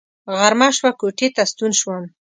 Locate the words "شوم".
1.79-2.03